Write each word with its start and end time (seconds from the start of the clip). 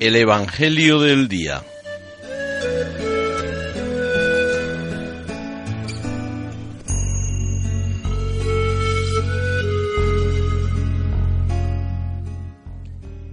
El 0.00 0.16
Evangelio 0.16 0.98
del 0.98 1.28
Día. 1.28 1.62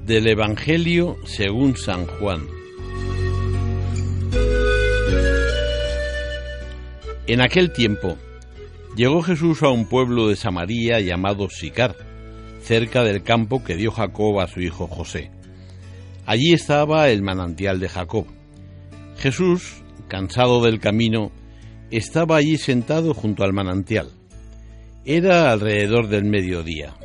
Del 0.06 0.28
Evangelio 0.28 1.16
según 1.24 1.78
San 1.78 2.06
Juan. 2.06 2.46
En 7.28 7.40
aquel 7.40 7.72
tiempo 7.72 8.18
llegó 8.98 9.22
Jesús 9.22 9.64
a 9.64 9.70
un 9.70 9.88
pueblo 9.88 10.28
de 10.28 10.36
Samaria 10.36 11.00
llamado 11.00 11.50
Sicar, 11.50 11.96
cerca 12.62 13.04
del 13.04 13.24
campo 13.24 13.64
que 13.64 13.78
dio 13.78 13.92
Jacob 13.92 14.42
a 14.42 14.48
su 14.48 14.60
hijo 14.60 14.88
José. 14.88 15.37
Allí 16.28 16.52
estaba 16.52 17.10
el 17.10 17.24
manantial 17.24 17.80
de 17.80 17.88
Jacob. 17.88 18.26
Jesús, 19.16 19.82
cansado 20.10 20.62
del 20.62 20.82
camino, 20.82 21.32
estaba 21.90 22.36
allí 22.36 22.58
sentado 22.58 23.14
junto 23.14 23.46
al 23.46 23.54
manantial. 23.54 24.10
Era 25.06 25.50
alrededor 25.54 26.10
del 26.10 26.26
mediodía. 26.26 26.98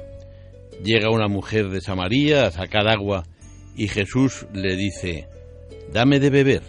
Llega 0.82 1.12
una 1.12 1.28
mujer 1.28 1.68
de 1.68 1.80
Samaría 1.80 2.48
a 2.48 2.50
sacar 2.50 2.88
agua 2.88 3.22
y 3.76 3.86
Jesús 3.86 4.48
le 4.52 4.74
dice, 4.74 5.28
Dame 5.92 6.18
de 6.18 6.30
beber. 6.30 6.62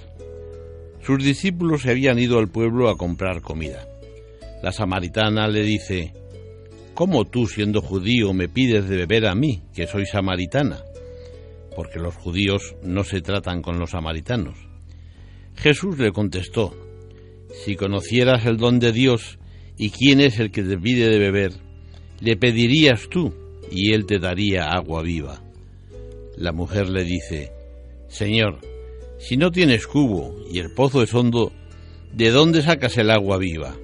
Sus 1.02 1.23
discípulos 1.23 1.81
se 1.81 1.89
habían 1.89 2.19
ido 2.19 2.38
al 2.38 2.50
pueblo 2.50 2.88
a 2.91 2.97
comprar 2.97 3.41
comida. 3.41 3.88
La 4.61 4.72
samaritana 4.72 5.47
le 5.47 5.63
dice, 5.63 6.13
¿Cómo 6.94 7.25
tú, 7.25 7.47
siendo 7.47 7.81
judío, 7.81 8.31
me 8.31 8.47
pides 8.47 8.88
de 8.88 8.95
beber 8.95 9.25
a 9.25 9.33
mí, 9.33 9.63
que 9.73 9.88
soy 9.88 10.06
samaritana? 10.06 10.83
Porque 11.75 11.99
los 11.99 12.16
judíos 12.16 12.75
no 12.83 13.03
se 13.03 13.21
tratan 13.21 13.61
con 13.61 13.79
los 13.79 13.91
samaritanos. 13.91 14.57
Jesús 15.55 15.97
le 15.99 16.11
contestó, 16.11 16.73
si 17.53 17.75
conocieras 17.75 18.45
el 18.45 18.57
don 18.57 18.79
de 18.79 18.91
Dios 18.91 19.38
y 19.77 19.89
quién 19.91 20.19
es 20.19 20.39
el 20.39 20.51
que 20.51 20.63
te 20.63 20.77
pide 20.77 21.09
de 21.09 21.19
beber, 21.19 21.51
le 22.19 22.35
pedirías 22.35 23.07
tú 23.09 23.33
y 23.71 23.94
él 23.94 24.05
te 24.05 24.19
daría 24.19 24.71
agua 24.71 25.01
viva. 25.01 25.41
La 26.38 26.51
mujer 26.51 26.89
le 26.89 27.03
dice, 27.03 27.51
Señor, 28.07 28.59
si 29.19 29.38
no 29.38 29.51
tienes 29.51 29.88
cubo 29.88 30.35
y 30.51 30.59
el 30.59 30.73
pozo 30.73 31.03
es 31.03 31.13
hondo, 31.13 31.51
¿de 32.11 32.31
dónde 32.31 32.61
sacas 32.61 32.97
el 32.97 33.11
agua 33.11 33.38
viva? 33.38 33.75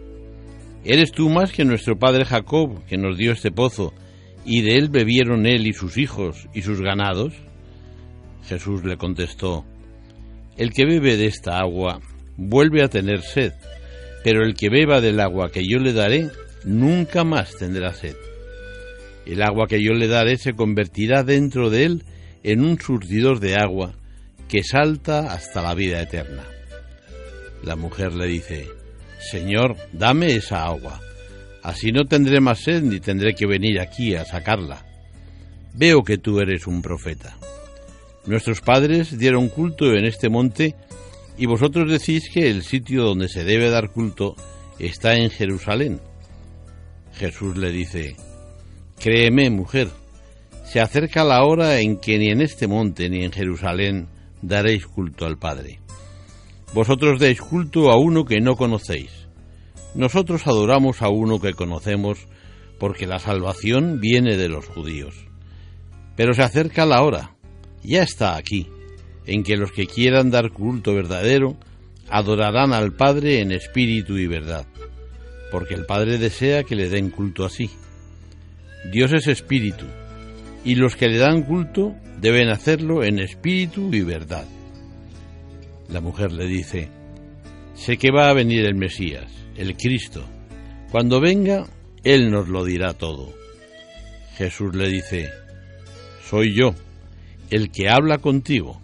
¿Eres 0.84 1.12
tú 1.12 1.30
más 1.30 1.52
que 1.52 1.66
nuestro 1.66 1.98
padre 1.98 2.26
Jacob, 2.26 2.84
que 2.86 2.98
nos 2.98 3.18
dio 3.18 3.32
este 3.32 3.52
pozo, 3.52 3.94
y 4.46 4.62
de 4.62 4.78
él 4.78 4.90
bebieron 4.90 5.46
él 5.46 5.68
y 5.68 5.74
sus 5.74 5.98
hijos 5.98 6.48
y 6.54 6.62
sus 6.62 6.82
ganados? 6.82 7.34
Jesús 8.50 8.84
le 8.84 8.98
contestó, 8.98 9.64
El 10.58 10.74
que 10.74 10.84
bebe 10.84 11.18
de 11.18 11.28
esta 11.28 11.60
agua 11.60 12.02
vuelve 12.36 12.84
a 12.84 12.88
tener 12.90 13.22
sed, 13.22 13.54
pero 14.24 14.44
el 14.44 14.56
que 14.56 14.70
beba 14.70 15.02
del 15.02 15.20
agua 15.20 15.52
que 15.52 15.64
yo 15.64 15.78
le 15.78 15.94
daré 15.94 16.30
nunca 16.66 17.24
más 17.24 17.56
tendrá 17.56 17.94
sed. 17.94 18.16
El 19.28 19.44
agua 19.44 19.68
que 19.68 19.84
yo 19.84 19.94
le 19.94 20.08
daré 20.08 20.38
se 20.38 20.54
convertirá 20.54 21.24
dentro 21.24 21.70
de 21.70 21.86
él 21.86 22.04
en 22.44 22.64
un 22.64 22.80
surtidor 22.80 23.40
de 23.40 23.56
agua 23.56 23.94
que 24.48 24.64
salta 24.64 25.32
hasta 25.32 25.62
la 25.62 25.76
vida 25.76 26.02
eterna. 26.02 26.44
La 27.64 27.76
mujer 27.76 28.14
le 28.14 28.26
dice, 28.26 28.68
Señor, 29.20 29.76
dame 29.94 30.34
esa 30.34 30.64
agua, 30.64 31.00
así 31.62 31.92
no 31.92 32.06
tendré 32.06 32.40
más 32.40 32.60
sed 32.60 32.82
ni 32.82 33.00
tendré 33.00 33.36
que 33.36 33.46
venir 33.46 33.80
aquí 33.80 34.16
a 34.16 34.26
sacarla. 34.26 34.84
Veo 35.76 36.02
que 36.02 36.18
tú 36.18 36.40
eres 36.40 36.66
un 36.66 36.82
profeta. 36.82 37.38
Nuestros 38.26 38.62
padres 38.62 39.18
dieron 39.18 39.50
culto 39.50 39.94
en 39.94 40.06
este 40.06 40.30
monte 40.30 40.76
y 41.38 41.46
vosotros 41.46 41.90
decís 41.90 42.30
que 42.34 42.50
el 42.50 42.64
sitio 42.64 43.04
donde 43.04 43.30
se 43.30 43.44
debe 43.44 43.70
dar 43.70 43.92
culto 43.92 44.36
está 44.78 45.16
en 45.16 45.30
Jerusalén. 45.30 46.00
Jesús 47.14 47.58
le 47.58 47.72
dice, 47.72 48.16
Créeme, 49.00 49.50
mujer, 49.50 49.90
se 50.66 50.80
acerca 50.80 51.24
la 51.24 51.44
hora 51.44 51.80
en 51.80 51.98
que 51.98 52.18
ni 52.20 52.30
en 52.30 52.42
este 52.42 52.68
monte 52.68 53.10
ni 53.10 53.24
en 53.24 53.32
Jerusalén 53.32 54.08
daréis 54.42 54.86
culto 54.86 55.26
al 55.26 55.38
Padre. 55.38 55.80
Vosotros 56.74 57.20
deis 57.20 57.42
culto 57.42 57.90
a 57.90 57.98
uno 57.98 58.26
que 58.26 58.40
no 58.42 58.56
conocéis. 58.56 59.28
Nosotros 59.96 60.46
adoramos 60.46 61.02
a 61.02 61.10
uno 61.10 61.40
que 61.40 61.54
conocemos 61.54 62.28
porque 62.78 63.08
la 63.08 63.20
salvación 63.20 64.00
viene 64.00 64.38
de 64.38 64.50
los 64.50 64.68
judíos. 64.68 65.16
Pero 66.16 66.34
se 66.34 66.44
acerca 66.44 66.86
la 66.86 67.02
hora, 67.02 67.36
ya 67.84 68.04
está 68.04 68.36
aquí, 68.36 68.68
en 69.26 69.44
que 69.44 69.58
los 69.58 69.72
que 69.72 69.86
quieran 69.86 70.32
dar 70.32 70.52
culto 70.52 70.94
verdadero 70.94 71.58
adorarán 72.10 72.74
al 72.74 72.94
Padre 72.94 73.42
en 73.42 73.52
espíritu 73.52 74.18
y 74.18 74.28
verdad, 74.28 74.66
porque 75.52 75.76
el 75.76 75.86
Padre 75.86 76.18
desea 76.18 76.64
que 76.64 76.76
le 76.76 76.90
den 76.90 77.10
culto 77.10 77.46
así. 77.46 77.70
Dios 78.92 79.14
es 79.14 79.28
espíritu, 79.28 79.86
y 80.66 80.76
los 80.76 80.96
que 80.96 81.08
le 81.08 81.18
dan 81.18 81.44
culto 81.44 81.96
deben 82.20 82.50
hacerlo 82.50 83.04
en 83.04 83.20
espíritu 83.20 83.94
y 83.94 84.02
verdad. 84.02 84.46
La 85.90 86.02
mujer 86.02 86.32
le 86.32 86.46
dice, 86.46 86.90
sé 87.76 87.98
que 87.98 88.12
va 88.12 88.30
a 88.30 88.34
venir 88.34 88.66
el 88.66 88.76
Mesías, 88.76 89.32
el 89.56 89.76
Cristo. 89.76 90.24
Cuando 90.92 91.20
venga, 91.20 91.66
Él 92.04 92.32
nos 92.32 92.48
lo 92.48 92.64
dirá 92.64 92.94
todo. 92.94 93.34
Jesús 94.38 94.76
le 94.76 94.88
dice, 94.88 95.30
soy 96.30 96.56
yo 96.56 96.74
el 97.50 97.72
que 97.72 97.90
habla 97.90 98.18
contigo. 98.18 98.82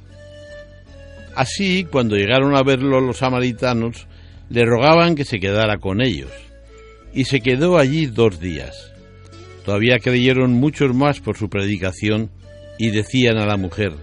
Así, 1.36 1.84
cuando 1.84 2.16
llegaron 2.16 2.56
a 2.56 2.64
verlo 2.64 3.02
los 3.02 3.18
samaritanos, 3.18 4.08
le 4.50 4.66
rogaban 4.66 5.16
que 5.16 5.26
se 5.26 5.40
quedara 5.40 5.78
con 5.78 6.02
ellos, 6.02 6.32
y 7.14 7.26
se 7.26 7.42
quedó 7.42 7.78
allí 7.78 8.06
dos 8.06 8.40
días. 8.40 8.94
Todavía 9.66 10.00
creyeron 10.00 10.54
muchos 10.54 10.96
más 10.96 11.20
por 11.20 11.38
su 11.38 11.50
predicación 11.50 12.30
y 12.78 12.92
decían 12.92 13.38
a 13.38 13.46
la 13.46 13.58
mujer, 13.58 13.94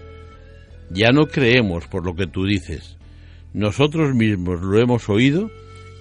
ya 0.89 1.11
no 1.11 1.25
creemos 1.27 1.87
por 1.87 2.05
lo 2.05 2.15
que 2.15 2.27
tú 2.27 2.45
dices, 2.45 2.97
nosotros 3.53 4.13
mismos 4.15 4.61
lo 4.61 4.79
hemos 4.79 5.09
oído 5.09 5.49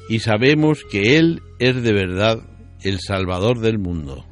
y 0.08 0.18
sabemos 0.18 0.84
que 0.90 1.16
Él 1.16 1.42
es 1.58 1.82
de 1.82 1.92
verdad 1.92 2.38
el 2.82 2.98
Salvador 2.98 3.60
del 3.60 3.78
mundo. 3.78 4.24